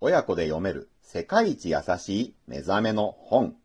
[0.00, 3.56] 親子で読める世界一優しい目覚めの本。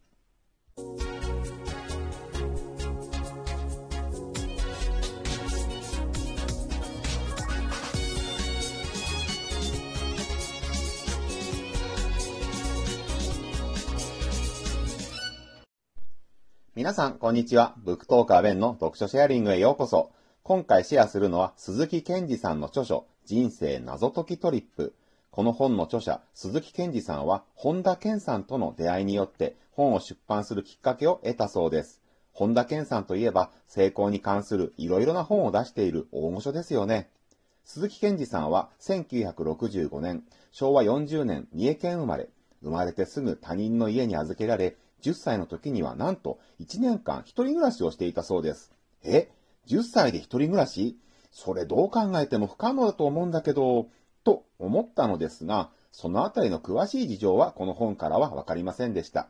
[16.76, 17.76] 皆さん、こんにちは。
[17.78, 20.12] ブックトーカーベンの読書シェアリングへようこそ。
[20.42, 24.96] 今回シェアするのは鈴木健二さんの著書、人生謎解きトリップ。
[25.34, 32.04] この本の著者、鈴木健二さんは、本田健さんとの出会いによって本を出版するきっかけを得たそうです。
[32.34, 37.10] 本田健さんといえば、成功に関するいろいろな本を出している大御所ですよね。
[37.66, 42.30] 鈴木健二さんは1965年、昭和40年三重県生まれ、
[42.62, 48.72] 生まれてすぐ他人の家に預けられ、10歳の時にはなんと1年間一人暮らしをしていたそうです。
[49.04, 49.30] え
[49.66, 50.96] ?10 歳で一人暮らし？
[51.32, 53.88] それどう考えても不可能だと思うんだけど、
[54.24, 59.28] と思ったのですが、そのあたりの詳しい事情はこの本からはわかりませんでした。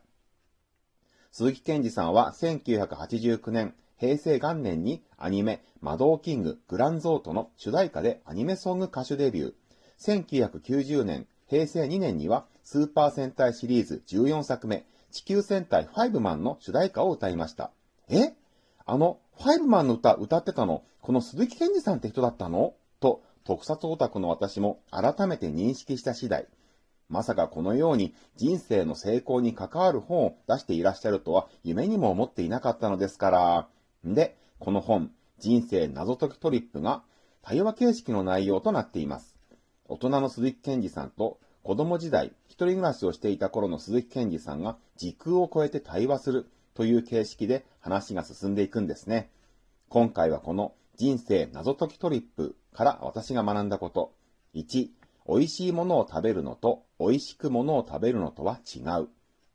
[1.31, 10.49] 鈴木健二さんは1989年、平成元年にアニメ、魔導キング、グランゾートの主題歌でアニメソング歌手デビュー。
[10.59, 17.71] 1990年、平成2年にはスーパー戦隊シリーズ14作目、地球戦隊ファイブマンの主題歌を歌いました。
[18.09, 18.33] え？
[18.85, 22.73] あの、ファイブマンの歌歌ってたの、この鈴木健二さんって人だったの？
[22.99, 26.47] と、特撮オタクの私も改めて認識した次第。
[27.09, 33.67] まさかこのように人生の成功に関わる本を出していらっしゃるとは夢にも思っていなかったのですから。
[34.09, 37.03] んで、この本、人生謎解きトリップが
[37.41, 39.35] 対話形式の内容となっています。
[39.85, 49.29] 大人の鈴木健二さんと子供時代、一人暮らしをしていた頃の鈴木健二さんが時空を超えて対話するという形式で話が進んでいくんですね。
[49.89, 54.13] 今回はこの人生謎解きトリップから私が学んだこと。
[54.53, 54.89] 1、
[55.27, 59.09] 美味しいものを食べるのと美味しくものを食べるのとは違う。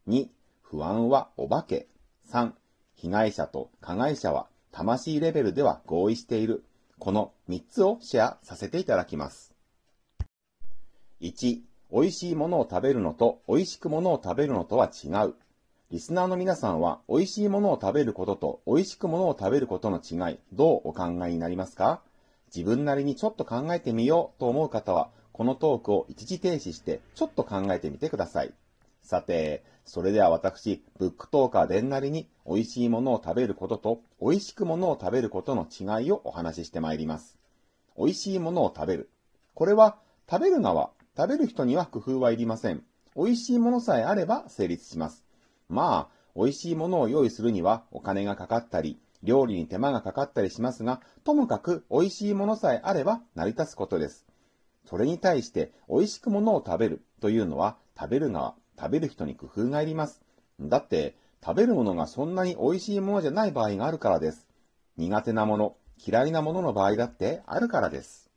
[0.09, 0.28] 2、
[0.62, 1.86] 不安はお化け。
[2.31, 2.53] 3、
[2.97, 6.65] 被害者と加害者は魂レベルでは合意している。
[6.98, 9.54] この3つをシェアさせていただきます。
[11.21, 11.60] 1、
[11.93, 15.34] 美味しいものを食べるのと美味しくものを食べるのとは違う。
[15.91, 22.03] リスナーの皆さんは美味しいものを食べることと美味しくものを食べることの違い、どうお考えになりますか？
[22.54, 28.53] 自分なりにちょっと考えてみようと思う方は、このトークを一時停止してちょっと考えてみてください。
[29.03, 37.38] さて、それでは私、ブックトーカーでんなりに美味しいものを食べることと美味しくものを食べることの違いをお話ししてまいります。
[37.97, 39.09] 美味しいものを食べる。
[39.54, 39.97] これは
[40.31, 42.82] 食べる側、食べる人には工夫はいりません。
[43.16, 45.25] 美味しいものさえあれば成立します。
[45.69, 54.27] まあ、美味しいものを用意するにはお金がかかったり、料理に手間がかかったりしますが、ともかく美味しいものさえあれば成り立つことです。
[54.87, 60.23] それに対して美味しくものを食べるというのは食べる側、食べる人に工夫がいります。
[60.61, 64.47] だって、食べるものがそんなに美味しいものじゃない場合があるからです。
[64.97, 68.31] 苦手なもの、嫌いなものの場合だってあるからです。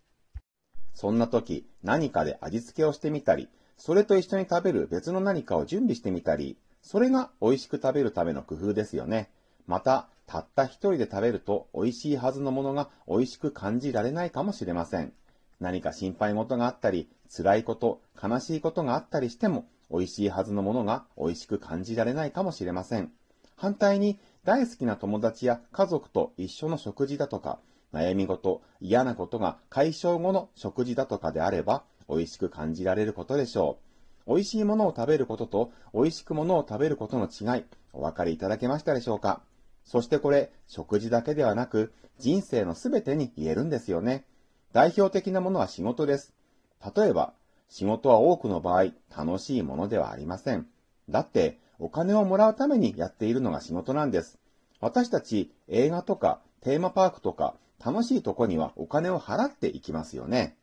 [0.93, 9.29] そんな時、何かで味付けをしてみたり、それと一緒に食べる別の何かを準備してみたり、それが美味しく食べるための工夫ですよね。
[9.67, 15.13] また、たった一人で食べると美味しいはずのものが美味しく感じられないかもしれません。
[15.59, 23.11] 何か心配事があったり、辛いこと、悲しいことがあったりしても、美味しいはずのものが美味しく感じられないかもしれません。
[23.55, 27.59] 反対に、大好きな友達や家族と一緒の食事だとか、
[27.93, 33.90] 悩み事、嫌なことが解消後の食事だとかであれば、美味しく感じられることでしょう。
[34.27, 39.41] 美味しいものを食べることと、美味しくものを食べることの違い、お分かりいただけましたでしょうか？
[39.83, 44.25] そしてこれ、食事だけではなく、人生のすべてに言えるんですよね。
[44.73, 46.33] 代表的なものは仕事です。
[46.95, 47.33] 例えば、
[47.67, 50.67] 仕事は多くの場合、楽しいものではありません。
[51.09, 54.37] だって、お金をもらうためにやっているのが仕事なんです。
[54.79, 60.55] 私たち、映画とか、テーマパークとか、楽しいとこにはお金を払っていきますよね。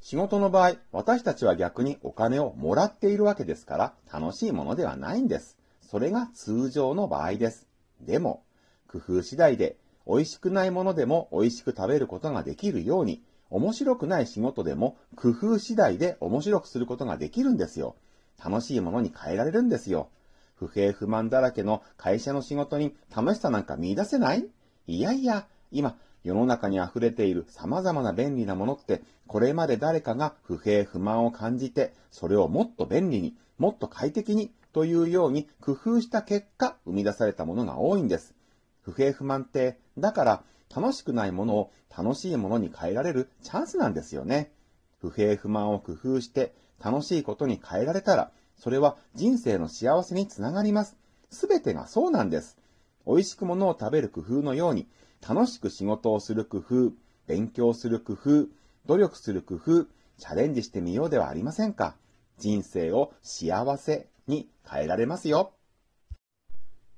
[0.00, 5.58] 仕事の場合、私たちは逆にお金をもらっているわけですから、楽しいものではないんです。
[5.82, 7.66] それが通常の場合です。
[8.00, 8.42] でも、
[8.88, 9.76] 工夫次第で、
[10.06, 17.96] 美味しくないものでも美味しく食べることができるように、面白くない仕事でも工夫次第で面白くすることができるんですよ。
[18.42, 20.08] 楽しいものに変えられるんですよ。
[20.54, 24.46] 不平不満だらけの会社の仕事に楽しさなんか見出せない？
[24.86, 38.34] いやいや、今、世の中に溢れている様々な便利なものって、これまで誰かが不平不満を感じて、それをもっと便利に、もっと快適にというように工夫した結果、生み出されたものが多いんです。
[38.82, 40.42] 不平不満って、だから
[40.74, 44.52] 楽しくないものを楽しいものに変えられるチャンスなんですよね。
[45.00, 50.96] 不平不満を工夫して楽しいことに変えられたら、それは人生の幸せにつながります。
[51.30, 52.58] すべてがそうなんです。
[53.06, 54.86] 美味しくものを食べる工夫のように、
[55.26, 56.92] 楽しく仕事をする工夫、
[57.26, 58.48] 勉強する工夫、
[58.86, 59.84] 努力する工夫、
[60.18, 61.94] チャレンジしてみようではありませんか？
[62.38, 65.52] 人生を幸せに変えられますよ。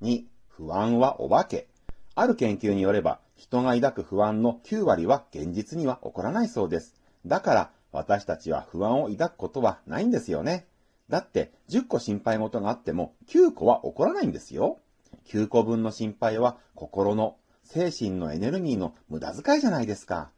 [0.03, 1.69] 2、不安はお化け。
[2.15, 6.95] ある研究によれば、人が抱く不安の9割は現実には起こらないそうです。
[7.27, 10.67] だから、私たちは不安を抱くことはないんですよね。
[11.09, 14.79] だって、10個心配事があっても、9個は起こらないんですよ。
[15.27, 20.31] 9個分の心配は、心の、精神のエネルギーの無駄遣いじゃないですか。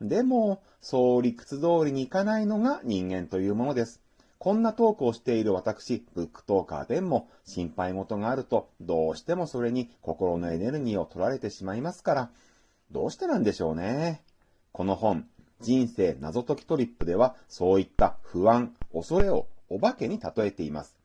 [0.00, 4.00] でも、そう理屈通りにいかないのが人間というものです。
[4.38, 12.30] こんなトークをしている私、ブックトーカーでも心配事があると、どうしてもそれに心のエネルギーを取られてしまいますから、
[12.90, 14.22] どうしてなんでしょうね。
[14.72, 15.28] この本、
[15.60, 20.99] 人生謎解きトリップでは、そういった不安、恐れをお化けに例えています。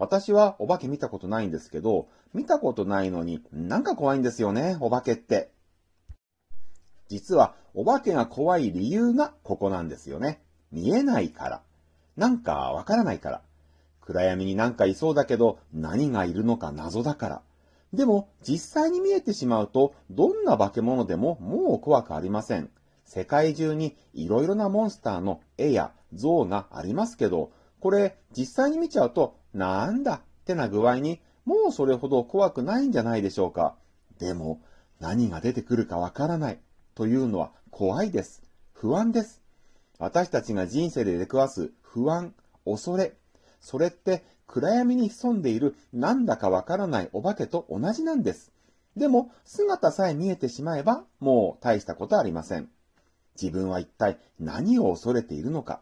[0.00, 5.50] 私はお化け見たことないんですけど、見たことないのになんか怖いんですよね、お化けって。
[7.08, 10.40] 実は、お化けが怖い理由がここなんですよね。
[10.72, 11.62] 見えないから。
[12.16, 13.42] なんかわからないから。
[14.00, 17.42] 暗闇になんかいそうだけど、何がいるのか謎だから。
[17.92, 22.70] でも、実際に見えてしまうと、どんな化け物でももう怖くありません。
[23.04, 27.50] 世界中にいろいろなモンスターの絵や像がありますけど、
[27.80, 30.14] これ実際に見ちゃうと、なんだ？
[30.14, 33.76] ってな具合に、もうそれほど怖くないんじゃないでしょうか。
[34.18, 34.60] でも、
[35.00, 36.58] 何が出てくるかわからない
[36.94, 38.42] というのは怖いです。
[38.72, 39.42] 不安です。
[39.98, 43.14] 私たちが人生で出くわす不安、恐れ、
[43.60, 48.52] それって暗闇に潜んでいるなんだかわからないお化けと同じなんです。
[48.96, 52.68] でも姿さえ見えてしまえばもう大したことありません。
[53.40, 55.80] 自分は一体何を恐れているのか。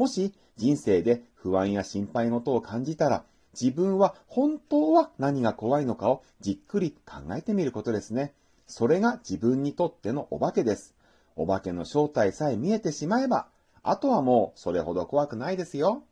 [0.00, 8.32] もし人生で不安や心配事を感じたら自分は本当は何が怖いのかをじっくり考えてみることですね。
[8.66, 10.94] それが自分にとってのお化けです。
[11.36, 13.48] お化けの正体さえ見えてしまえば
[13.82, 16.02] あとはもうそれほど怖くないですよ。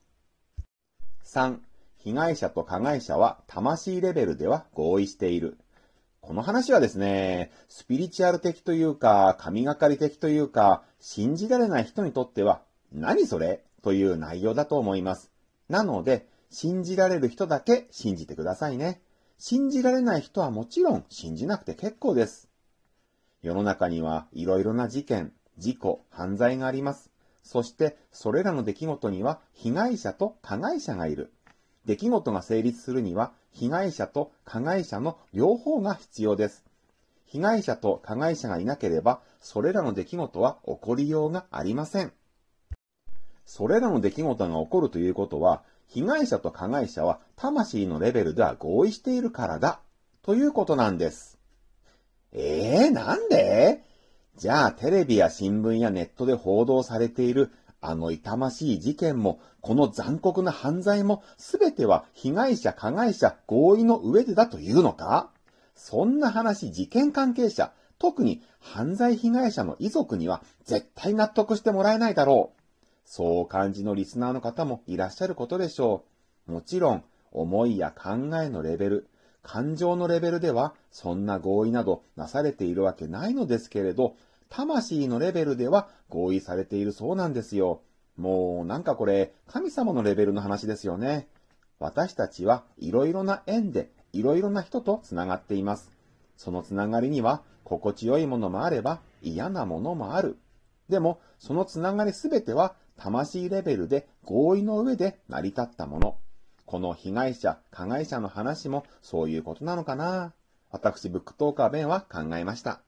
[1.25, 1.57] 3.
[1.97, 5.57] 被害者と加害者は魂レベルでは合意している。
[6.21, 12.61] この話はですね、スピリチュアル的というか、神がかり的というか、信じられない人にとっては、
[12.93, 13.63] 何それ？
[13.83, 15.31] という内容だと思います。
[15.69, 19.01] なので、信じられる人だけ信じてくださいね。
[19.39, 22.49] 信じられない人はもちろん信じなくて結構です。
[23.43, 27.11] 世の中にはいろいろな事件、事故、犯罪があります。
[27.45, 31.33] そしてそれらの出来事には被害者と加害者がいる。
[31.85, 36.65] 出来事が成立するには被害者と加害者の両方が必要です。
[37.27, 42.13] 被害者と加害者がいなければ、それらの出来事は起こりようがありません。
[43.49, 49.81] それらの出来事が起こるということは、被害者と加害者は魂のレベルでは合意しているからだ、
[50.23, 51.39] ということなんです。
[52.33, 53.83] ええー、なんで？
[54.37, 57.51] じゃあテレビや新聞やネットで報道されている
[57.81, 65.31] あの痛ましい事件も、この残酷な犯罪も、すべては被害者、加害者、合意の上でだというのか？
[65.75, 72.58] そんな話、事件関係者、特に犯罪被害者の遺族には絶対納得してもらえないだろう。
[73.11, 76.05] そう感じのリスナーの方もいらっしゃることでしょ
[76.47, 76.53] う。
[76.53, 79.09] もちろん、思いや考えのレベル、
[79.43, 84.15] 感情のレベルでは、そんな合意などなされているわけないのですけれど、
[84.51, 87.81] 魂のレベルでは合意されているそうなんですよ。
[88.19, 91.29] もうなんかこれ、神様のレベルの話ですよね。
[91.79, 95.91] 私たちはいろいろな縁でいろいろな人と繋がっています。
[96.37, 100.37] その繋がりには心地よいものもあれば嫌なものもある。
[100.89, 106.17] でも、その繋がりすべては魂レベルで合意の上で成り立ったもの。
[106.67, 110.33] この被害者、加害者の話もそういうことなのかな
[110.71, 112.83] 私、ブックトーカー弁は考えました。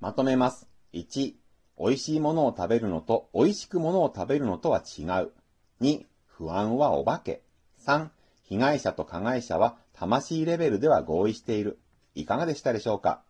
[0.00, 0.66] まとめます。
[0.94, 1.34] 1、
[1.78, 5.32] 美味しいものを食べるのと美味しくものを食べるのとは違う。
[5.80, 7.42] 2、不安はお化け。
[7.84, 8.08] 3、
[8.42, 11.78] 被害者と加害者は魂レベルでは合意している。
[12.14, 13.22] いかがでしたでしょうか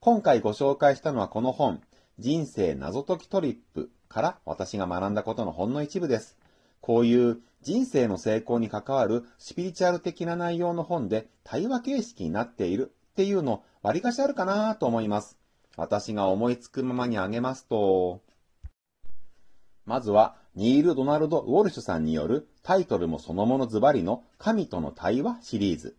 [0.00, 1.82] 今回ご紹介したのはこの本、
[2.18, 6.36] 人生謎解きトリップから私が学んだことのほんの一部です。
[6.80, 15.38] こういう人生の成功に関わるスピリチュアル的な内容の本で対話形式になっているっていうの割かしあるかなと思います。
[15.76, 18.20] 私が思いつくままにあげますと、
[19.88, 25.96] まずは、ニール・ドナルド・ウォルシュさんによるタイトルもそのものズバリの神との対話シリーズ。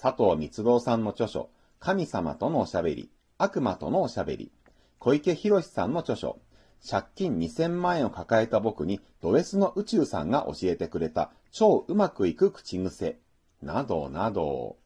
[0.00, 1.48] 佐藤光郎さんの著書、
[1.80, 4.52] 神様とのおしゃべり、悪魔とのおしゃべり。
[4.98, 6.38] 小池博さんの著書、
[6.88, 13.18] 借金2000万円を抱えた僕にド S の宇宙さんが教えてくれた超うまくいく口癖、
[13.62, 14.76] などなど。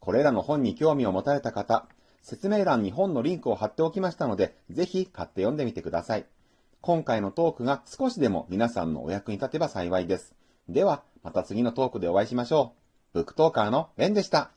[0.00, 1.86] これらの本に興味を持たれた方、
[2.22, 6.26] 説明欄に本のリンクを貼っておきましたので、ぜひ買って読んでみてください。
[6.80, 10.34] 今回のトークが少しでも皆さんのお役に立てば幸いです。
[10.68, 12.74] では、また次のトークでお会いしましょ
[13.12, 13.18] う。
[13.18, 14.50] ブックトーカーのベンでした。